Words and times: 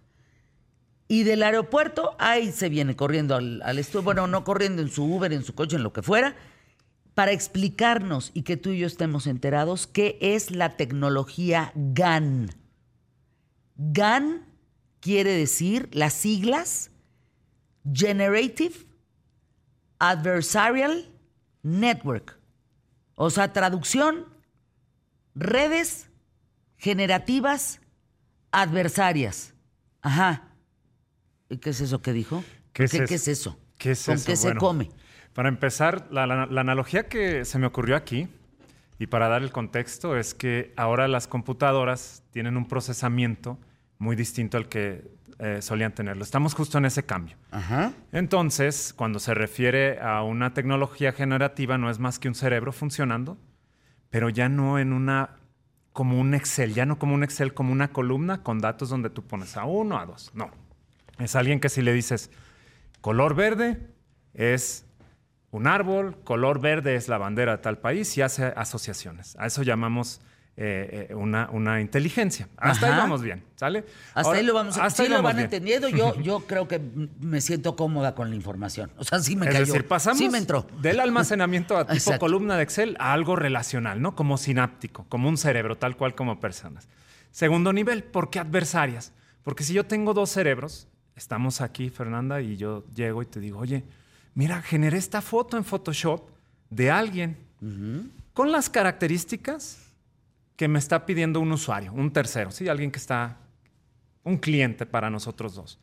y 1.09 1.23
del 1.23 1.43
aeropuerto, 1.43 2.15
ahí 2.19 2.51
se 2.51 2.67
viene 2.69 2.95
corriendo 2.95 3.35
al, 3.35 3.61
al 3.61 3.79
estudio, 3.79 4.03
bueno, 4.03 4.27
no 4.27 4.43
corriendo 4.43 4.81
en 4.81 4.89
su 4.89 5.05
Uber, 5.05 5.31
en 5.31 5.43
su 5.43 5.55
coche, 5.55 5.77
en 5.77 5.83
lo 5.83 5.93
que 5.93 6.01
fuera, 6.01 6.35
para 7.17 7.31
explicarnos 7.31 8.29
y 8.35 8.43
que 8.43 8.57
tú 8.57 8.69
y 8.69 8.77
yo 8.77 8.85
estemos 8.85 9.25
enterados 9.25 9.87
qué 9.87 10.19
es 10.21 10.51
la 10.51 10.77
tecnología 10.77 11.71
GAN. 11.73 12.51
GAN 13.75 14.45
quiere 14.99 15.31
decir 15.31 15.89
las 15.93 16.13
siglas 16.13 16.91
Generative 17.91 18.75
Adversarial 19.97 21.11
Network. 21.63 22.39
O 23.15 23.31
sea, 23.31 23.51
traducción, 23.51 24.27
redes 25.33 26.11
generativas 26.75 27.81
adversarias. 28.51 29.55
Ajá. 30.03 30.51
¿Y 31.49 31.57
qué 31.57 31.71
es 31.71 31.81
eso 31.81 31.99
que 31.99 32.13
dijo? 32.13 32.43
¿Qué 32.73 32.83
es, 32.83 32.91
¿Qué, 32.91 32.97
eso? 32.97 33.07
qué 33.07 33.15
es 33.15 33.27
eso? 33.27 33.57
¿Qué 33.77 33.91
es 33.91 34.05
¿Con 34.05 34.15
eso? 34.15 34.25
qué 34.25 34.35
se 34.35 34.55
come? 34.55 34.89
Para 35.33 35.49
empezar, 35.49 36.07
la, 36.11 36.25
la- 36.27 36.45
la 36.47 36.61
analogía 36.61 37.07
que 37.07 37.45
se 37.45 37.59
me 37.59 37.67
ocurrió 37.67 37.95
aquí, 37.95 38.27
y 38.99 39.07
para 39.07 39.27
dar 39.27 39.43
el 39.43 39.51
contexto, 39.51 40.17
es 40.17 40.33
que 40.33 40.73
ahora 40.75 41.07
las 41.07 41.27
computadoras 41.27 42.23
tienen 42.31 42.57
un 42.57 42.67
procesamiento 42.67 43.59
muy 43.99 44.15
distinto 44.15 44.57
al 44.57 44.67
que 44.67 45.11
eh, 45.39 45.61
solían 45.61 45.93
tenerlo. 45.93 46.23
Estamos 46.23 46.55
justo 46.55 46.79
en 46.79 46.85
ese 46.85 47.03
cambio. 47.05 47.37
Ajá. 47.51 47.91
Entonces, 48.11 48.93
cuando 48.95 49.19
se 49.19 49.35
refiere 49.35 49.99
a 49.99 50.23
una 50.23 50.55
tecnología 50.55 51.11
generativa, 51.11 51.77
no 51.77 51.91
es 51.91 51.99
más 51.99 52.17
que 52.17 52.27
un 52.27 52.33
cerebro 52.33 52.71
funcionando, 52.71 53.37
pero 54.09 54.29
ya 54.29 54.49
no 54.49 54.79
en 54.79 54.93
una 54.93 55.35
como 55.93 56.19
un 56.19 56.33
Excel, 56.33 56.73
ya 56.73 56.85
no 56.87 56.97
como 56.97 57.13
un 57.13 57.23
Excel, 57.23 57.53
como 57.53 57.71
una 57.71 57.89
columna 57.89 58.41
con 58.41 58.59
datos 58.59 58.89
donde 58.89 59.11
tú 59.11 59.23
pones 59.23 59.57
a 59.57 59.65
uno, 59.65 59.99
a 59.99 60.05
dos. 60.07 60.31
No. 60.33 60.49
Es 61.19 61.35
alguien 61.35 61.59
que 61.59 61.69
si 61.69 61.81
le 61.83 61.93
dices 61.93 62.31
color 63.07 63.35
verde 63.35 63.77
es 64.33 64.85
un 65.51 65.65
árbol, 65.65 66.17
color 66.25 66.59
verde 66.59 66.95
es 66.95 67.07
la 67.07 67.17
bandera 67.17 67.53
de 67.53 67.57
tal 67.59 67.77
país 67.77 68.17
y 68.17 68.21
hace 68.21 68.47
asociaciones. 68.47 69.37
A 69.39 69.45
eso 69.45 69.63
llamamos 69.63 70.19
eh, 70.57 71.07
eh, 71.09 71.15
una, 71.15 71.49
una 71.53 71.79
inteligencia. 71.79 72.49
Hasta 72.57 72.87
ahí 72.87 72.97
vamos 72.97 73.21
bien, 73.21 73.45
¿sale? 73.55 73.85
Hasta 74.13 74.27
Ahora, 74.27 74.39
ahí 74.39 74.45
lo 74.45 74.53
vamos 74.53 74.77
a 74.77 74.83
hasta 74.83 75.03
sí 75.03 75.07
ahí 75.09 75.15
lo 75.17 75.23
van 75.23 75.37
bien. 75.37 75.45
entendiendo. 75.45 75.87
Yo, 75.87 76.15
yo 76.21 76.41
creo 76.41 76.67
que 76.67 76.81
me 77.21 77.39
siento 77.39 77.77
cómoda 77.77 78.13
con 78.13 78.29
la 78.29 78.35
información. 78.35 78.91
O 78.97 79.05
sea, 79.05 79.19
sí 79.19 79.37
me 79.37 79.45
es 79.45 79.53
cayó. 79.53 79.65
decir, 79.67 79.87
pasamos 79.87 80.17
Sí 80.17 80.27
me 80.27 80.39
entró. 80.39 80.67
del 80.81 80.99
almacenamiento 80.99 81.77
a 81.77 81.83
tipo 81.85 81.93
Exacto. 81.93 82.19
columna 82.19 82.57
de 82.57 82.63
Excel 82.63 82.97
a 82.99 83.13
algo 83.13 83.37
relacional, 83.37 84.01
¿no? 84.01 84.17
Como 84.17 84.37
sináptico, 84.37 85.05
como 85.07 85.29
un 85.29 85.37
cerebro, 85.37 85.77
tal 85.77 85.95
cual 85.95 86.13
como 86.13 86.41
personas. 86.41 86.89
Segundo 87.31 87.71
nivel, 87.71 88.03
¿por 88.03 88.29
qué 88.29 88.39
adversarias? 88.39 89.13
Porque 89.43 89.63
si 89.63 89.71
yo 89.71 89.85
tengo 89.85 90.13
dos 90.13 90.29
cerebros, 90.29 90.89
estamos 91.17 91.61
aquí, 91.61 91.89
Fernanda, 91.89 92.41
y 92.41 92.55
yo 92.55 92.85
llego 92.93 93.21
y 93.23 93.25
te 93.25 93.39
digo, 93.39 93.59
oye, 93.59 93.83
mira, 94.35 94.61
generé 94.61 94.97
esta 94.97 95.21
foto 95.21 95.57
en 95.57 95.65
Photoshop 95.65 96.29
de 96.69 96.91
alguien 96.91 97.37
con 98.33 98.51
las 98.51 98.69
características 98.69 99.91
que 100.55 100.67
me 100.67 100.77
está 100.77 101.05
pidiendo 101.05 101.39
un 101.39 101.51
usuario, 101.51 101.91
un 101.91 102.11
tercero, 102.11 102.51
¿sí? 102.51 102.69
Alguien 102.69 102.91
que 102.91 102.99
está, 102.99 103.37
un 104.23 104.37
cliente 104.37 104.85
para 104.85 105.09
nosotros 105.09 105.55
dos. 105.55 105.79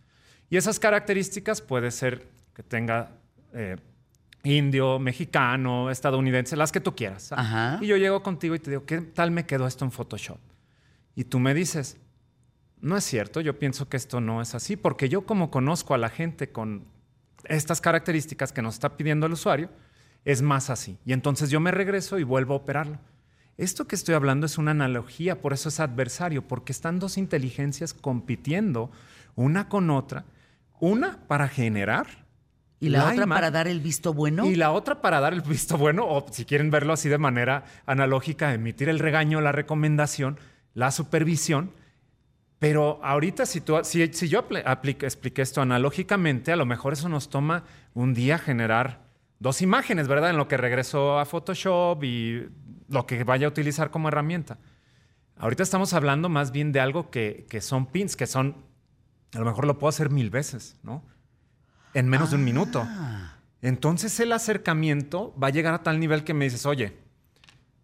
Y 0.50 0.56
esas 0.56 0.78
características 0.78 1.60
puede 1.60 1.90
ser 1.90 2.28
que 2.54 2.62
tenga 2.62 3.10
eh, 3.52 3.76
indio, 4.44 5.00
mexicano, 5.00 5.90
estadounidense, 5.90 6.56
las 6.56 6.70
que 6.70 6.80
tú 6.80 6.94
quieras. 6.94 7.30
Y 7.80 7.86
yo 7.86 7.96
llego 7.96 8.22
contigo 8.22 8.54
y 8.54 8.60
te 8.60 8.70
digo, 8.70 8.84
¿qué 8.84 9.00
tal 9.00 9.32
me 9.32 9.46
quedó 9.46 9.66
esto 9.66 9.84
en 9.84 9.90
Photoshop? 9.90 10.38
Y 11.16 11.24
tú 11.24 11.40
me 11.40 11.54
dices, 11.54 11.96
no 12.84 12.98
es 12.98 13.04
cierto, 13.04 13.40
yo 13.40 13.58
pienso 13.58 13.88
que 13.88 13.96
esto 13.96 14.20
no 14.20 14.42
es 14.42 14.54
así, 14.54 14.76
porque 14.76 15.08
yo 15.08 15.24
como 15.24 15.50
conozco 15.50 15.94
a 15.94 15.98
la 15.98 16.10
gente 16.10 16.52
con 16.52 16.84
estas 17.44 17.80
características 17.80 18.52
que 18.52 18.60
nos 18.60 18.74
está 18.74 18.98
pidiendo 18.98 19.24
el 19.24 19.32
usuario, 19.32 19.70
es 20.26 20.42
más 20.42 20.68
así. 20.68 20.98
Y 21.06 21.14
entonces 21.14 21.48
yo 21.48 21.60
me 21.60 21.70
regreso 21.70 22.18
y 22.18 22.24
vuelvo 22.24 22.52
a 22.52 22.58
operarlo. 22.58 22.98
Esto 23.56 23.86
que 23.86 23.94
estoy 23.94 24.14
hablando 24.14 24.44
es 24.44 24.58
una 24.58 24.72
analogía, 24.72 25.40
por 25.40 25.54
eso 25.54 25.70
es 25.70 25.80
adversario, 25.80 26.46
porque 26.46 26.72
están 26.72 26.98
dos 26.98 27.16
inteligencias 27.16 27.94
compitiendo 27.94 28.90
una 29.34 29.70
con 29.70 29.88
otra, 29.88 30.26
una 30.78 31.20
para 31.26 31.48
generar 31.48 32.06
Y 32.80 32.90
la, 32.90 32.98
la 32.98 33.12
otra 33.12 33.26
para 33.26 33.50
dar 33.50 33.66
el 33.66 33.80
visto 33.80 34.12
bueno. 34.12 34.44
y 34.44 34.56
la 34.56 34.72
otra 34.72 35.00
para 35.00 35.20
dar 35.20 35.32
el 35.32 35.40
visto 35.40 35.78
bueno, 35.78 36.06
o 36.06 36.26
si 36.30 36.44
quieren 36.44 36.70
verlo 36.70 36.92
así 36.92 37.08
de 37.08 37.16
manera 37.16 37.64
analógica, 37.86 38.52
emitir 38.52 38.90
el 38.90 38.98
regaño, 38.98 39.40
la 39.40 39.52
recomendación, 39.52 40.38
la 40.74 40.90
supervisión. 40.90 41.70
Pero 42.66 42.98
ahorita, 43.02 43.44
si, 43.44 43.60
tú, 43.60 43.78
si, 43.82 44.06
si 44.14 44.26
yo 44.28 44.48
apl- 44.48 44.62
aplique- 44.64 45.04
expliqué 45.04 45.42
esto 45.42 45.60
analógicamente, 45.60 46.50
a 46.50 46.56
lo 46.56 46.64
mejor 46.64 46.94
eso 46.94 47.10
nos 47.10 47.28
toma 47.28 47.64
un 47.92 48.14
día 48.14 48.38
generar 48.38 49.02
dos 49.38 49.60
imágenes, 49.60 50.08
¿verdad? 50.08 50.30
En 50.30 50.38
lo 50.38 50.48
que 50.48 50.56
regreso 50.56 51.18
a 51.18 51.26
Photoshop 51.26 52.02
y 52.04 52.48
lo 52.88 53.06
que 53.06 53.22
vaya 53.22 53.46
a 53.46 53.50
utilizar 53.50 53.90
como 53.90 54.08
herramienta. 54.08 54.56
Ahorita 55.36 55.62
estamos 55.62 55.92
hablando 55.92 56.30
más 56.30 56.52
bien 56.52 56.72
de 56.72 56.80
algo 56.80 57.10
que, 57.10 57.44
que 57.50 57.60
son 57.60 57.84
pins, 57.84 58.16
que 58.16 58.26
son, 58.26 58.56
a 59.34 59.38
lo 59.40 59.44
mejor 59.44 59.66
lo 59.66 59.78
puedo 59.78 59.90
hacer 59.90 60.08
mil 60.08 60.30
veces, 60.30 60.78
¿no? 60.82 61.04
En 61.92 62.08
menos 62.08 62.30
de 62.30 62.36
un 62.36 62.44
minuto. 62.44 62.82
Ah, 62.88 63.36
Entonces 63.60 64.18
el 64.20 64.32
acercamiento 64.32 65.34
va 65.38 65.48
a 65.48 65.50
llegar 65.50 65.74
a 65.74 65.82
tal 65.82 66.00
nivel 66.00 66.24
que 66.24 66.32
me 66.32 66.46
dices, 66.46 66.64
oye, 66.64 66.96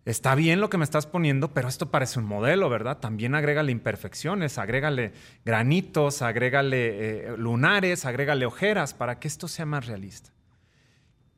está 0.04 0.34
bien 0.34 0.60
lo 0.60 0.70
que 0.70 0.78
me 0.78 0.84
estás 0.84 1.06
poniendo, 1.06 1.52
pero 1.52 1.68
esto 1.68 1.90
parece 1.90 2.18
un 2.18 2.26
modelo, 2.26 2.68
¿verdad? 2.68 2.98
También 2.98 3.34
agrégale 3.34 3.72
imperfecciones, 3.72 4.58
agrégale 4.58 5.12
granitos, 5.44 6.22
agrégale 6.22 7.32
eh, 7.32 7.36
lunares, 7.36 8.06
agrégale 8.06 8.46
ojeras 8.46 8.94
para 8.94 9.18
que 9.18 9.28
esto 9.28 9.48
sea 9.48 9.66
más 9.66 9.86
realista. 9.86 10.30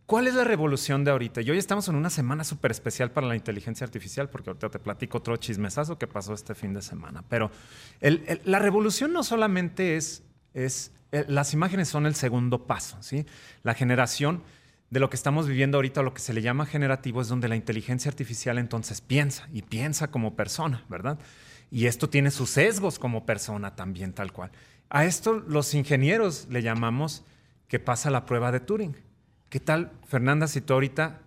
¿Cuál 0.07 0.27
es 0.27 0.35
la 0.35 0.45
revolución 0.45 1.05
de 1.05 1.11
ahorita? 1.11 1.41
Y 1.41 1.51
hoy 1.51 1.59
estamos 1.59 1.89
en 1.89 1.95
una 1.95 2.11
semana 2.11 2.45
súper 2.45 2.71
especial 2.71 3.13
para 3.13 3.27
la 3.27 3.37
inteligencia 3.37 3.85
artificial, 3.85 4.29
porque 4.29 4.51
ahorita 4.51 4.69
te 4.69 4.79
platico 4.79 5.19
otro 5.19 5.37
chismesazo 5.37 5.97
que 5.97 6.07
pasó 6.07 6.35
este 6.35 6.55
fin 6.55 6.75
de 6.75 6.83
semana. 6.83 7.25
Pero 7.29 7.51
la 8.45 8.59
revolución 8.59 9.13
no 9.13 9.23
solamente 9.23 9.97
es, 9.97 10.23
es 10.53 10.93
eh, 11.13 11.25
las 11.29 11.55
imágenes 11.55 11.89
son 11.89 12.07
el 12.07 12.15
segundo 12.15 12.67
paso, 12.67 12.99
¿sí? 13.01 13.25
La 13.63 13.75
generación 13.75 14.43
de 14.93 15.01
lo 15.01 15.09
que 15.09 15.17
estamos 15.17 15.49
viviendo 15.49 15.79
ahorita, 15.79 16.03
lo 16.03 16.13
que 16.13 16.21
se 16.21 16.35
le 16.35 16.43
llama 16.43 16.67
generativo, 16.67 17.23
es 17.23 17.29
donde 17.29 17.49
la 17.49 17.57
inteligencia 17.57 18.11
artificial 18.11 18.59
entonces 18.59 19.01
piensa 19.01 19.49
y 19.51 19.63
piensa 19.63 20.11
como 20.11 20.37
persona, 20.37 20.85
¿verdad? 20.91 21.19
Y 21.71 21.87
esto 21.87 22.11
tiene 22.11 22.31
sus 22.31 22.51
sesgos 22.51 22.99
como 22.99 23.25
persona 23.25 23.75
también, 23.75 24.13
tal 24.13 24.35
cual. 24.35 24.53
A 24.91 25.07
esto 25.07 25.43
los 25.49 25.73
ingenieros 25.73 26.47
le 26.51 26.61
llamamos 26.61 27.25
que 27.69 27.79
pasa 27.79 28.11
la 28.11 28.27
prueba 28.27 28.53
de 28.53 28.61
Turing. 28.61 28.95
¿Qué 29.49 29.61
tal, 29.61 29.93
Fernanda, 30.07 30.47
si 30.47 30.61
tú 30.61 30.75
ahorita 30.75 31.23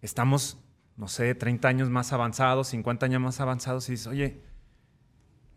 estamos, 0.00 0.56
no 0.96 1.06
sé, 1.06 1.34
30 1.34 1.68
años 1.68 1.90
más 1.90 2.10
avanzados, 2.14 2.68
50 2.68 3.04
años 3.04 3.20
más 3.20 3.38
avanzados 3.38 3.86
y 3.90 3.92
dices, 3.92 4.06
oye, 4.06 4.40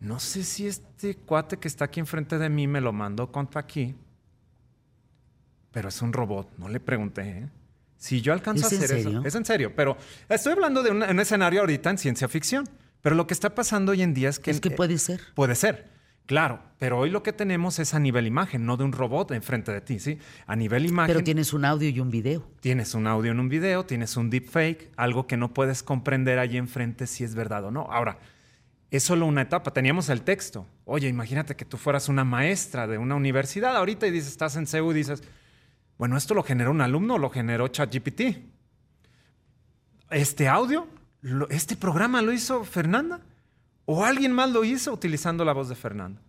no 0.00 0.20
sé 0.20 0.44
si 0.44 0.66
este 0.66 1.14
cuate 1.14 1.56
que 1.56 1.68
está 1.68 1.86
aquí 1.86 1.98
enfrente 1.98 2.36
de 2.36 2.50
mí 2.50 2.66
me 2.66 2.82
lo 2.82 2.92
mandó 2.92 3.32
contra 3.32 3.62
aquí, 3.62 3.94
pero 5.72 5.88
es 5.88 6.02
un 6.02 6.12
robot, 6.12 6.50
no 6.58 6.68
le 6.68 6.80
pregunté. 6.80 7.22
¿eh? 7.22 7.48
Si 7.96 8.20
yo 8.20 8.32
alcanzo 8.32 8.66
¿Es 8.66 8.72
a 8.72 8.76
hacer 8.76 8.98
eso, 8.98 9.22
es 9.24 9.34
en 9.34 9.44
serio, 9.44 9.72
pero 9.74 9.96
estoy 10.28 10.52
hablando 10.52 10.82
de 10.82 10.90
un, 10.90 11.02
un 11.02 11.20
escenario 11.20 11.60
ahorita 11.60 11.90
en 11.90 11.98
ciencia 11.98 12.28
ficción, 12.28 12.68
pero 13.02 13.14
lo 13.16 13.26
que 13.26 13.34
está 13.34 13.54
pasando 13.54 13.92
hoy 13.92 14.02
en 14.02 14.14
día 14.14 14.28
es 14.28 14.38
que... 14.38 14.50
es 14.50 14.60
que 14.60 14.68
eh, 14.68 14.76
puede 14.76 14.98
ser. 14.98 15.20
Puede 15.34 15.54
ser, 15.54 15.88
claro, 16.26 16.60
pero 16.78 16.98
hoy 16.98 17.10
lo 17.10 17.22
que 17.22 17.32
tenemos 17.32 17.78
es 17.78 17.94
a 17.94 17.98
nivel 17.98 18.26
imagen, 18.26 18.66
no 18.66 18.76
de 18.76 18.84
un 18.84 18.92
robot 18.92 19.32
enfrente 19.32 19.72
de 19.72 19.80
ti, 19.80 19.98
¿sí? 19.98 20.18
A 20.46 20.54
nivel 20.56 20.86
imagen 20.86 21.12
Pero 21.12 21.24
tienes 21.24 21.52
un 21.52 21.64
audio 21.64 21.88
y 21.88 22.00
un 22.00 22.10
video. 22.10 22.48
tienes 22.60 22.94
un 22.94 23.06
audio 23.06 23.32
en 23.32 23.40
un 23.40 23.48
video, 23.48 23.84
tienes 23.84 24.16
un 24.16 24.30
deepfake, 24.30 24.90
algo 24.96 25.26
que 25.26 25.36
no 25.36 25.52
puedes 25.52 25.82
comprender 25.82 26.38
allí 26.38 26.56
enfrente 26.56 27.06
si 27.06 27.24
es 27.24 27.34
verdad 27.34 27.64
o 27.64 27.70
no. 27.70 27.82
Ahora, 27.90 28.18
es 28.90 29.02
solo 29.02 29.26
una 29.26 29.42
etapa. 29.42 29.72
Teníamos 29.72 30.08
el 30.08 30.22
texto. 30.22 30.66
Oye, 30.84 31.08
imagínate 31.08 31.56
que 31.56 31.64
tú 31.64 31.76
fueras 31.76 32.08
una 32.08 32.24
maestra 32.24 32.86
de 32.86 32.98
una 32.98 33.14
universidad 33.16 33.76
ahorita 33.76 34.06
y 34.06 34.10
dices, 34.10 34.30
estás 34.30 34.56
en 34.56 34.66
CEU 34.66 34.92
y 34.92 34.94
dices, 34.94 35.22
bueno, 35.98 36.16
esto 36.16 36.32
lo 36.32 36.44
generó 36.44 36.70
un 36.70 36.80
alumno, 36.80 37.18
lo 37.18 37.28
generó 37.28 37.68
ChatGPT. 37.68 38.38
Este 40.10 40.48
audio, 40.48 40.86
este 41.50 41.76
programa 41.76 42.22
lo 42.22 42.32
hizo 42.32 42.64
Fernanda 42.64 43.20
o 43.84 44.04
alguien 44.04 44.32
más 44.32 44.50
lo 44.50 44.64
hizo 44.64 44.92
utilizando 44.92 45.44
la 45.44 45.52
voz 45.52 45.68
de 45.68 45.74
Fernanda. 45.74 46.22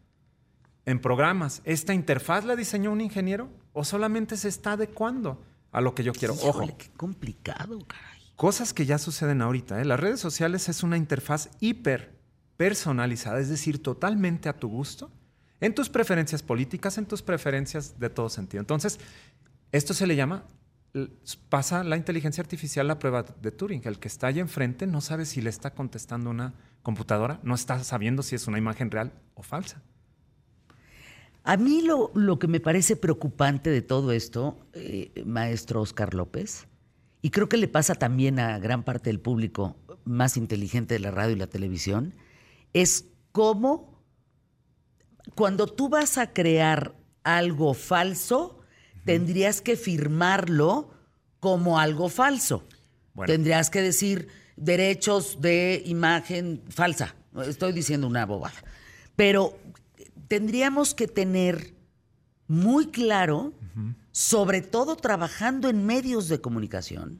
En 0.86 1.00
programas, 1.00 1.62
¿esta 1.66 1.94
interfaz 1.94 2.46
la 2.46 2.56
diseñó 2.56 2.92
un 2.92 3.00
ingeniero 3.00 3.50
o 3.74 3.84
solamente 3.84 4.38
se 4.38 4.50
está 4.50 4.72
adecuando 4.72 5.40
a 5.72 5.82
lo 5.82 5.94
que 5.94 6.04
yo 6.04 6.14
quiero? 6.14 6.34
Ojo. 6.34 6.66
qué 6.76 6.90
complicado, 6.98 7.78
caray. 7.86 8.20
Cosas 8.36 8.74
que 8.74 8.86
ya 8.86 8.98
suceden 8.98 9.42
ahorita. 9.42 9.80
¿eh? 9.80 9.86
Las 9.86 10.00
redes 10.00 10.20
sociales 10.20 10.68
es 10.68 10.82
una 10.82 10.98
interfaz 10.98 11.50
hiper 11.60 12.18
personalizada, 12.58 13.40
es 13.40 13.50
decir, 13.50 13.84
totalmente 13.84 14.50
a 14.50 14.54
tu 14.54 14.68
gusto, 14.68 15.12
en 15.62 15.76
tus 15.76 15.90
preferencias 15.90 16.42
políticas, 16.42 16.98
en 16.98 17.06
tus 17.06 17.22
preferencias 17.22 18.00
de 18.00 18.10
todo 18.10 18.30
sentido. 18.30 18.62
Entonces, 18.62 19.00
esto 19.72 19.94
se 19.94 20.08
le 20.08 20.16
llama, 20.16 20.46
pasa 21.50 21.84
la 21.84 21.98
inteligencia 21.98 22.42
artificial 22.42 22.88
la 22.88 23.00
prueba 23.00 23.24
de 23.24 23.52
Turing. 23.52 23.82
El 23.86 24.00
que 24.00 24.08
está 24.08 24.28
allá 24.28 24.42
enfrente 24.42 24.88
no 24.88 25.02
sabe 25.02 25.26
si 25.26 25.42
le 25.42 25.50
está 25.50 25.74
contestando 25.74 26.30
una 26.30 26.54
computadora, 26.82 27.40
no 27.44 27.56
está 27.56 27.84
sabiendo 27.84 28.24
si 28.24 28.36
es 28.36 28.48
una 28.48 28.58
imagen 28.58 28.90
real 28.90 29.14
o 29.36 29.44
falsa. 29.44 29.82
A 31.44 31.58
mí 31.58 31.82
lo, 31.82 32.12
lo 32.16 32.38
que 32.38 32.48
me 32.48 32.60
parece 32.60 32.96
preocupante 32.96 33.70
de 33.70 33.82
todo 33.82 34.12
esto, 34.12 34.60
eh, 34.74 35.24
maestro 35.26 35.82
Oscar 35.82 36.14
López, 36.14 36.68
y 37.22 37.32
creo 37.32 37.50
que 37.50 37.58
le 37.58 37.68
pasa 37.68 37.96
también 37.96 38.40
a 38.40 38.60
gran 38.60 38.84
parte 38.84 39.10
del 39.10 39.20
público 39.20 39.76
más 40.06 40.38
inteligente 40.38 40.96
de 40.96 41.00
la 41.00 41.12
radio 41.12 41.36
y 41.36 41.40
la 41.40 41.48
televisión, 41.48 42.16
es 42.74 43.06
cómo 43.32 44.00
cuando 45.36 45.68
tú 45.68 45.90
vas 45.90 46.18
a 46.18 46.34
crear 46.34 46.96
algo 47.24 47.74
falso, 47.74 48.59
tendrías 49.06 49.62
que 49.62 49.76
firmarlo 49.76 50.92
como 51.40 51.80
algo 51.80 52.10
falso. 52.10 52.66
Tendrías 53.26 53.70
que 53.70 53.82
decir 53.82 54.28
derechos 54.56 55.42
de 55.42 55.82
imagen 55.86 56.62
falsa. 56.70 57.16
Estoy 57.46 57.74
diciendo 57.74 58.08
una 58.08 58.26
bobada. 58.26 58.56
Pero 59.16 59.58
tendríamos 60.28 60.94
que 60.94 61.08
tener 61.08 61.74
muy 62.48 62.88
claro, 62.88 63.54
sobre 64.12 64.62
todo 64.62 64.96
trabajando 64.96 65.70
en 65.70 65.86
medios 65.86 66.28
de 66.30 66.42
comunicación, 66.42 67.20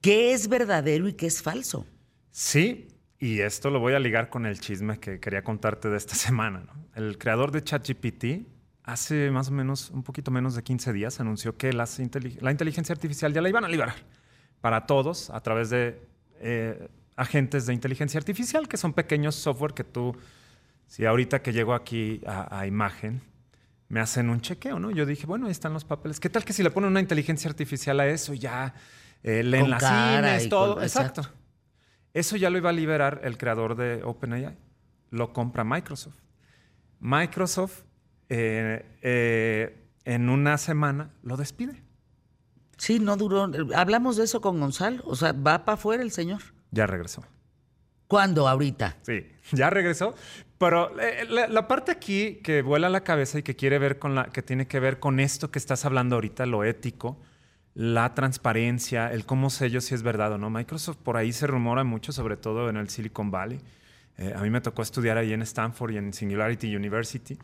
qué 0.00 0.32
es 0.32 0.48
verdadero 0.48 1.08
y 1.08 1.12
qué 1.12 1.26
es 1.26 1.42
falso. 1.42 1.86
Sí, 2.30 2.88
y 3.18 3.40
esto 3.40 3.70
lo 3.70 3.78
voy 3.78 3.94
a 3.94 3.98
ligar 3.98 4.28
con 4.28 4.44
el 4.46 4.58
chisme 4.58 4.98
que 4.98 5.20
quería 5.20 5.44
contarte 5.44 5.88
de 5.88 5.96
esta 5.96 6.14
semana. 6.26 6.66
El 6.94 7.18
creador 7.18 7.52
de 7.52 7.62
ChatGPT 7.62 8.24
hace 8.84 9.30
más 9.30 9.48
o 9.48 9.52
menos, 9.52 9.90
un 9.90 10.02
poquito 10.02 10.30
menos 10.30 10.54
de 10.54 10.62
15 10.62 10.92
días, 10.92 11.18
anunció 11.18 11.56
que 11.56 11.72
la 11.72 12.50
inteligencia 12.50 12.92
artificial 12.92 13.32
ya 13.32 13.40
la 13.40 13.48
iban 13.48 13.64
a 13.64 13.68
liberar 13.68 13.96
para 14.60 14.86
todos 14.86 15.30
a 15.30 15.40
través 15.40 15.70
de 15.70 16.00
eh, 16.40 16.88
agentes 17.16 17.66
de 17.66 17.74
inteligencia 17.74 18.18
artificial, 18.18 18.68
que 18.68 18.76
son 18.76 18.92
pequeños 18.92 19.34
software 19.34 19.72
que 19.72 19.84
tú, 19.84 20.16
si 20.86 21.06
ahorita 21.06 21.42
que 21.42 21.52
llego 21.52 21.74
aquí 21.74 22.20
a, 22.26 22.66
imagen, 22.66 23.22
me 23.88 24.00
hacen 24.00 24.28
un 24.28 24.40
chequeo, 24.40 24.78
¿no? 24.78 24.90
Yo 24.90 25.06
dije, 25.06 25.26
bueno, 25.26 25.46
ahí 25.46 25.52
están 25.52 25.72
los 25.72 25.84
papeles. 25.84 26.20
¿Qué 26.20 26.28
tal 26.28 26.44
que 26.44 26.52
si 26.52 26.62
le 26.62 26.70
ponen 26.70 26.90
una 26.90 27.00
inteligencia 27.00 27.48
artificial 27.48 28.00
a 28.00 28.06
eso, 28.06 28.34
ya 28.34 28.74
eh, 29.22 29.42
leen 29.42 29.70
las 29.70 29.82
cines, 29.82 30.48
todo? 30.48 30.82
exacto. 30.82 31.22
Eso 32.12 32.36
ya 32.36 32.50
lo 32.50 32.58
iba 32.58 32.70
a 32.70 32.72
liberar 32.72 33.20
el 33.24 33.36
creador 33.38 33.76
de 33.76 34.02
OpenAI. 34.02 34.56
Lo 35.10 35.32
compra 35.32 35.64
Microsoft. 35.64 36.16
Microsoft 37.00 37.82
eh, 38.28 38.84
eh, 39.02 39.88
en 40.04 40.28
una 40.28 40.58
semana 40.58 41.10
lo 41.22 41.36
despide. 41.36 41.82
Sí, 42.76 42.98
no 42.98 43.16
duró. 43.16 43.50
Hablamos 43.74 44.16
de 44.16 44.24
eso 44.24 44.40
con 44.40 44.60
Gonzalo. 44.60 45.02
O 45.06 45.16
sea, 45.16 45.32
va 45.32 45.64
para 45.64 45.74
afuera 45.74 46.02
el 46.02 46.10
señor. 46.10 46.42
Ya 46.70 46.86
regresó. 46.86 47.24
¿Cuándo? 48.08 48.48
Ahorita. 48.48 48.96
Sí, 49.02 49.26
ya 49.52 49.70
regresó. 49.70 50.14
Pero 50.58 50.98
eh, 51.00 51.26
la, 51.28 51.48
la, 51.48 51.68
parte 51.68 51.92
aquí 51.92 52.40
que 52.42 52.62
vuela 52.62 52.88
la 52.88 53.02
cabeza 53.02 53.38
y 53.38 53.42
que 53.42 53.56
quiere 53.56 53.78
ver 53.78 53.98
con 53.98 54.14
la, 54.14 54.26
que 54.26 54.42
tiene 54.42 54.66
que 54.66 54.80
ver 54.80 54.98
con 54.98 55.20
esto 55.20 55.50
que 55.50 55.58
estás 55.58 55.84
hablando 55.84 56.16
ahorita, 56.16 56.46
lo 56.46 56.64
ético, 56.64 57.20
la 57.74 58.14
transparencia, 58.14 59.12
el 59.12 59.26
cómo 59.26 59.50
sé 59.50 59.68
yo 59.70 59.80
si 59.80 59.94
es 59.94 60.02
verdad 60.02 60.32
o 60.32 60.38
no. 60.38 60.48
Microsoft 60.48 60.98
por 60.98 61.16
ahí 61.16 61.32
se 61.32 61.46
rumora 61.46 61.84
mucho, 61.84 62.12
sobre 62.12 62.36
todo 62.36 62.70
en 62.70 62.76
el 62.76 62.88
Silicon 62.88 63.30
Valley. 63.30 63.60
Eh, 64.16 64.32
a 64.34 64.40
mí 64.42 64.50
me 64.50 64.60
tocó 64.60 64.82
estudiar 64.82 65.18
ahí 65.18 65.32
en 65.32 65.42
Stanford 65.42 65.92
y 65.92 65.96
en 65.96 66.12
Singularity 66.12 66.74
University. 66.74 67.36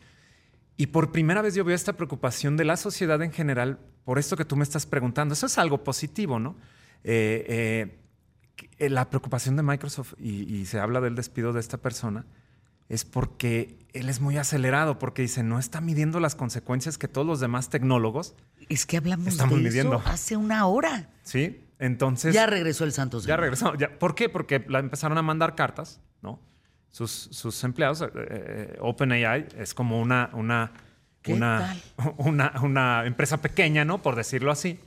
Y 0.81 0.87
por 0.87 1.11
primera 1.11 1.43
vez 1.43 1.53
yo 1.53 1.63
veo 1.63 1.75
esta 1.75 1.93
preocupación 1.93 2.57
de 2.57 2.65
la 2.65 2.75
sociedad 2.75 3.21
en 3.21 3.31
general 3.31 3.77
por 4.03 4.17
esto 4.17 4.35
que 4.35 4.45
tú 4.45 4.55
me 4.55 4.63
estás 4.63 4.87
preguntando. 4.87 5.35
Eso 5.35 5.45
es 5.45 5.59
algo 5.59 5.83
positivo, 5.83 6.39
¿no? 6.39 6.55
Eh, 7.03 7.99
eh, 8.79 8.89
la 8.89 9.07
preocupación 9.07 9.55
de 9.55 9.61
Microsoft, 9.61 10.15
y, 10.17 10.65
se 10.65 10.79
habla 10.79 10.99
del 10.99 11.13
despido 11.13 11.53
de 11.53 11.59
esta 11.59 11.77
persona, 11.77 12.25
es 12.89 13.05
porque 13.05 13.77
él 13.93 14.09
es 14.09 14.21
muy 14.21 14.39
acelerado, 14.39 14.97
porque 14.97 15.21
dice, 15.21 15.43
no 15.43 15.59
está 15.59 15.81
midiendo 15.81 16.19
las 16.19 16.33
consecuencias 16.33 16.97
que 16.97 17.07
todos 17.07 17.27
los 17.27 17.39
demás 17.39 17.69
tecnólogos 17.69 18.33
es 18.67 18.87
que 18.87 18.97
hablamos 18.97 19.27
estamos 19.27 19.59
de 19.59 19.63
midiendo. 19.63 19.99
eso 19.99 20.09
hace 20.09 20.35
una 20.35 20.65
hora. 20.65 21.11
Sí, 21.21 21.63
entonces... 21.77 22.33
Ya 22.33 22.47
regresó 22.47 22.85
el 22.85 22.91
Santos. 22.91 23.25
Ya 23.25 23.37
regresó. 23.37 23.75
Ya. 23.75 23.99
¿Por 23.99 24.15
qué? 24.15 24.29
Porque 24.29 24.65
la 24.67 24.79
empezaron 24.79 25.19
a 25.19 25.21
mandar 25.21 25.53
cartas, 25.53 26.01
¿no? 26.23 26.39
Sus, 26.91 27.11
sus 27.11 27.63
empleados, 27.63 28.01
eh, 28.01 28.09
eh, 28.15 28.77
OpenAI 28.81 29.47
es 29.57 29.73
como 29.73 30.01
una, 30.01 30.29
una, 30.33 30.71
una, 31.27 31.77
una, 32.17 32.53
una, 32.61 33.05
empresa 33.05 33.41
pequeña, 33.41 33.85
¿no? 33.85 34.01
Por 34.01 34.15
decirlo 34.15 34.51
así. 34.51 34.79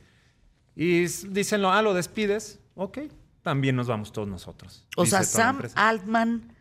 Y 0.77 1.07
dicen, 1.07 1.65
ah, 1.65 1.83
lo 1.83 1.95
despides, 1.95 2.61
ok, 2.75 2.99
también 3.43 3.77
nos 3.77 3.87
vamos 3.87 4.13
todos 4.13 4.29
nosotros. 4.29 4.87
O 4.97 5.07
sea, 5.07 5.23
Sam 5.23 5.63
Altman 5.77 6.55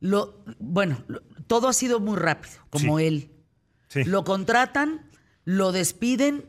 lo, 0.00 0.42
bueno, 0.58 1.04
todo 1.46 1.68
ha 1.68 1.72
sido 1.72 2.00
muy 2.00 2.16
rápido, 2.16 2.54
como 2.70 2.98
él. 2.98 3.30
Lo 4.06 4.24
contratan, 4.24 5.10
lo 5.44 5.72
despiden 5.72 6.44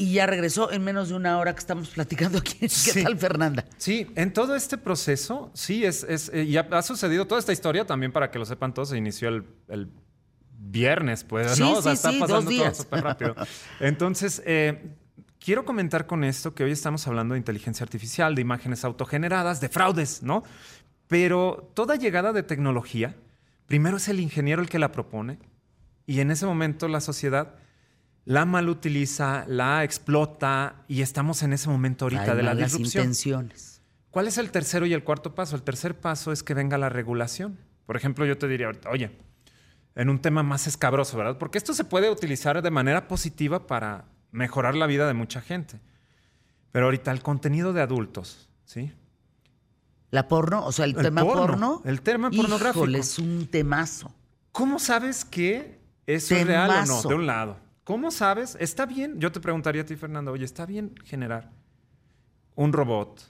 y 0.00 0.14
ya 0.14 0.24
regresó 0.24 0.72
en 0.72 0.82
menos 0.82 1.10
de 1.10 1.14
una 1.14 1.36
hora 1.36 1.52
que 1.52 1.58
estamos 1.58 1.90
platicando 1.90 2.38
aquí. 2.38 2.56
¿Qué 2.58 3.02
tal, 3.02 3.18
Fernanda? 3.18 3.66
Sí, 3.76 4.06
en 4.14 4.32
todo 4.32 4.56
este 4.56 4.78
proceso, 4.78 5.50
sí, 5.52 5.84
es, 5.84 6.04
es 6.04 6.30
eh, 6.32 6.44
y 6.44 6.56
ha, 6.56 6.80
sucedido 6.80 7.26
toda 7.26 7.38
esta 7.38 7.52
historia 7.52 7.86
también 7.86 8.10
para 8.10 8.30
que 8.30 8.38
lo 8.38 8.46
sepan 8.46 8.72
todos, 8.72 8.88
se 8.88 8.96
inició 8.96 9.28
el, 9.28 9.90
viernes, 10.62 11.22
pues, 11.24 11.60
¿no? 11.60 11.72
o 11.72 11.82
sea, 11.82 11.92
está 11.92 12.12
pasando 12.18 12.50
todo 12.50 12.74
súper 12.74 13.02
rápido. 13.02 13.36
Entonces, 13.80 14.42
eh, 14.46 14.94
quiero 15.38 15.66
comentar 15.66 16.06
con 16.06 16.24
esto 16.24 16.54
que 16.54 16.64
hoy 16.64 16.70
estamos 16.70 17.06
hablando 17.06 17.34
de 17.34 17.38
inteligencia 17.38 17.84
artificial, 17.84 18.34
de 18.34 18.40
imágenes 18.40 18.84
autogeneradas, 18.84 19.60
de 19.60 19.68
fraudes, 19.68 20.22
¿no? 20.22 20.44
Pero 21.08 21.70
toda 21.74 21.96
llegada 21.96 22.32
de 22.32 22.42
tecnología, 22.42 23.16
primero 23.66 23.98
es 23.98 24.08
el 24.08 24.20
ingeniero 24.20 24.62
el 24.62 24.70
que 24.70 24.78
la 24.78 24.92
propone 24.92 25.38
y 26.06 26.20
en 26.20 26.30
ese 26.30 26.46
momento 26.46 26.88
la 26.88 27.02
sociedad 27.02 27.54
la 28.30 28.44
malutiliza, 28.44 29.44
la 29.48 29.82
explota 29.82 30.84
y 30.86 31.02
estamos 31.02 31.42
en 31.42 31.52
ese 31.52 31.68
momento 31.68 32.04
ahorita 32.04 32.36
de 32.36 32.44
la 32.44 32.54
disrupción. 32.54 33.06
Intenciones. 33.06 33.82
¿Cuál 34.12 34.28
es 34.28 34.38
el 34.38 34.52
tercero 34.52 34.86
y 34.86 34.92
el 34.92 35.02
cuarto 35.02 35.34
paso? 35.34 35.56
El 35.56 35.62
tercer 35.62 35.98
paso 35.98 36.30
es 36.30 36.44
que 36.44 36.54
venga 36.54 36.78
la 36.78 36.88
regulación. 36.88 37.58
Por 37.86 37.96
ejemplo, 37.96 38.24
yo 38.24 38.38
te 38.38 38.46
diría 38.46 38.66
ahorita, 38.66 38.88
oye, 38.90 39.10
en 39.96 40.08
un 40.08 40.20
tema 40.20 40.44
más 40.44 40.68
escabroso, 40.68 41.18
¿verdad? 41.18 41.38
Porque 41.38 41.58
esto 41.58 41.74
se 41.74 41.82
puede 41.82 42.08
utilizar 42.08 42.62
de 42.62 42.70
manera 42.70 43.08
positiva 43.08 43.66
para 43.66 44.04
mejorar 44.30 44.76
la 44.76 44.86
vida 44.86 45.08
de 45.08 45.14
mucha 45.14 45.40
gente. 45.40 45.80
Pero 46.70 46.84
ahorita 46.84 47.10
el 47.10 47.24
contenido 47.24 47.72
de 47.72 47.82
adultos, 47.82 48.48
¿sí? 48.64 48.92
La 50.12 50.28
porno, 50.28 50.64
o 50.64 50.70
sea, 50.70 50.84
el, 50.84 50.94
tema 50.94 51.22
porno, 51.22 51.82
El 51.84 52.00
tema 52.02 52.30
pornográfico. 52.30 52.86
es 52.86 53.18
un 53.18 53.48
temazo. 53.48 54.14
¿Cómo 54.52 54.78
sabes 54.78 55.24
que 55.24 55.80
eso 56.06 56.36
es 56.36 56.46
real 56.46 56.70
o 56.70 56.86
no? 56.86 57.02
De 57.02 57.14
un 57.16 57.26
lado. 57.26 57.69
¿Cómo 57.90 58.12
sabes? 58.12 58.56
Está 58.60 58.86
bien. 58.86 59.18
Yo 59.18 59.32
te 59.32 59.40
preguntaría 59.40 59.82
a 59.82 59.84
ti, 59.84 59.96
Fernando, 59.96 60.30
oye, 60.30 60.44
¿está 60.44 60.64
bien 60.64 60.94
generar 61.04 61.50
un 62.54 62.72
robot? 62.72 63.20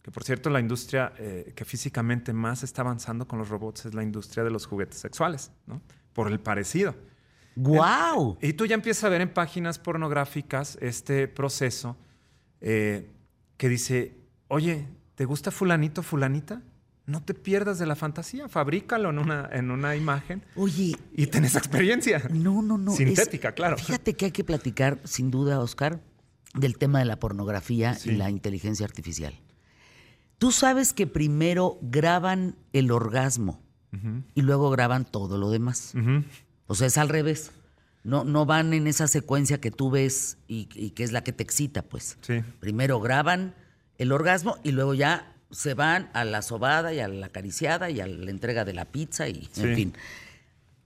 Que 0.00 0.10
por 0.10 0.24
cierto, 0.24 0.48
la 0.48 0.60
industria 0.60 1.12
eh, 1.18 1.52
que 1.54 1.66
físicamente 1.66 2.32
más 2.32 2.62
está 2.62 2.80
avanzando 2.80 3.28
con 3.28 3.38
los 3.38 3.50
robots 3.50 3.84
es 3.84 3.92
la 3.92 4.02
industria 4.02 4.44
de 4.44 4.50
los 4.50 4.64
juguetes 4.64 4.98
sexuales, 4.98 5.52
¿no? 5.66 5.82
Por 6.14 6.32
el 6.32 6.40
parecido. 6.40 6.94
¡Guau! 7.54 8.38
y 8.40 8.54
tú 8.54 8.64
ya 8.64 8.76
empiezas 8.76 9.04
a 9.04 9.10
ver 9.10 9.20
en 9.20 9.28
páginas 9.28 9.78
pornográficas 9.78 10.78
este 10.80 11.28
proceso 11.28 11.98
eh, 12.62 13.10
que 13.58 13.68
dice, 13.68 14.16
oye, 14.48 14.88
¿Te 15.14 15.26
gusta 15.26 15.50
fulanito, 15.50 16.02
fulanita? 16.02 16.62
No 17.04 17.22
te 17.22 17.34
pierdas 17.34 17.78
de 17.78 17.86
la 17.86 17.96
fantasía, 17.96 18.48
fabrícalo 18.48 19.10
en 19.10 19.18
una, 19.18 19.48
en 19.52 19.70
una 19.70 19.96
imagen. 19.96 20.44
Oye. 20.54 20.96
Y 21.12 21.26
tenés 21.26 21.56
experiencia. 21.56 22.22
No, 22.32 22.62
no, 22.62 22.78
no. 22.78 22.92
Sintética, 22.92 23.52
claro. 23.52 23.76
Fíjate 23.76 24.14
que 24.14 24.26
hay 24.26 24.30
que 24.30 24.44
platicar, 24.44 25.00
sin 25.04 25.30
duda, 25.30 25.58
Oscar, 25.58 26.00
del 26.54 26.78
tema 26.78 27.00
de 27.00 27.06
la 27.06 27.18
pornografía 27.18 27.98
y 28.04 28.12
la 28.12 28.30
inteligencia 28.30 28.86
artificial. 28.86 29.34
Tú 30.38 30.52
sabes 30.52 30.92
que 30.92 31.06
primero 31.06 31.78
graban 31.82 32.56
el 32.72 32.90
orgasmo 32.90 33.62
y 34.34 34.42
luego 34.42 34.70
graban 34.70 35.04
todo 35.04 35.38
lo 35.38 35.50
demás. 35.50 35.94
O 36.66 36.74
sea, 36.74 36.86
es 36.86 36.98
al 36.98 37.08
revés. 37.08 37.52
No, 38.04 38.24
no 38.24 38.46
van 38.46 38.72
en 38.72 38.86
esa 38.86 39.06
secuencia 39.06 39.60
que 39.60 39.70
tú 39.70 39.90
ves 39.90 40.38
y, 40.48 40.66
que 40.66 41.04
es 41.04 41.12
la 41.12 41.22
que 41.22 41.32
te 41.32 41.42
excita, 41.42 41.82
pues. 41.82 42.18
Sí. 42.22 42.40
Primero 42.58 43.00
graban 43.00 43.54
el 43.98 44.10
orgasmo 44.10 44.56
y 44.64 44.72
luego 44.72 44.94
ya 44.94 45.31
se 45.52 45.74
van 45.74 46.10
a 46.14 46.24
la 46.24 46.42
sobada 46.42 46.92
y 46.92 47.00
a 47.00 47.08
la 47.08 47.26
acariciada 47.26 47.90
y 47.90 48.00
a 48.00 48.06
la 48.06 48.30
entrega 48.30 48.64
de 48.64 48.72
la 48.72 48.86
pizza 48.86 49.28
y 49.28 49.48
en 49.56 49.76
fin. 49.76 49.94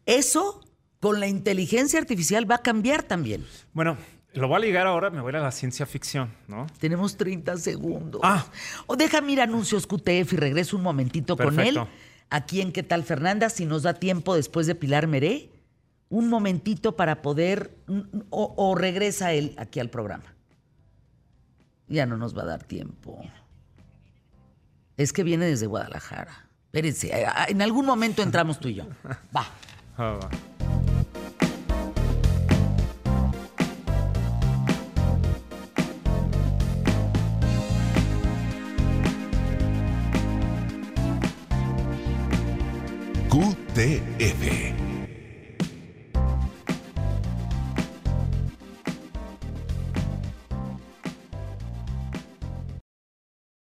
Eso 0.05 0.63
con 1.01 1.21
la 1.21 1.29
inteligencia 1.29 1.99
artificial 1.99 2.51
va 2.51 2.57
a 2.57 2.63
cambiar 2.63 3.03
también. 3.03 3.45
Bueno, 3.73 3.97
lo 4.35 4.49
voy 4.49 4.57
a 4.57 4.61
ligar 4.61 4.87
ahora, 4.87 5.09
me 5.11 5.21
voy 5.21 5.35
a 5.35 5.39
la 5.39 5.51
ciencia 5.51 5.87
ficción, 5.87 6.31
¿no? 6.47 6.67
Tenemos 6.79 7.17
30 7.17 7.57
segundos. 7.57 8.21
Ah. 8.25 8.47
O 8.87 8.97
déjame 8.97 9.33
ir 9.33 9.41
a 9.41 9.45
anuncios 9.45 9.87
QTF 9.87 10.33
y 10.33 10.37
regreso 10.37 10.77
un 10.77 10.83
momentito 10.83 11.37
con 11.37 11.59
él. 11.61 11.79
Aquí 12.29 12.61
en 12.61 12.73
¿Qué 12.73 12.83
tal 12.83 13.05
Fernanda? 13.05 13.49
Si 13.49 13.65
nos 13.67 13.85
da 13.85 13.95
tiempo 13.95 14.35
después 14.35 14.67
de 14.67 14.75
Pilar 14.75 15.07
Meré, 15.07 15.51
un 16.09 16.29
momentito 16.29 16.97
para 16.97 17.23
poder, 17.23 17.77
o, 18.31 18.55
o 18.57 18.75
regresa 18.75 19.33
él 19.33 19.55
aquí 19.57 19.81
al 19.81 19.91
programa. 19.91 20.35
Ya 21.89 22.05
no 22.05 22.17
nos 22.17 22.37
va 22.37 22.43
a 22.43 22.47
dar 22.47 22.65
tiempo. 22.65 23.23
Es 24.97 25.13
que 25.13 25.23
viene 25.23 25.47
desde 25.47 25.67
Guadalajara. 25.67 26.49
Espérense, 26.67 27.13
en 27.49 27.63
algún 27.63 27.87
momento 27.87 28.23
entramos 28.23 28.59
tú 28.61 28.69
y 28.69 28.75
yo. 28.75 28.85
Va. 29.35 29.47
Ah, 29.99 30.19
va. 30.23 30.29
QTF 43.31 44.86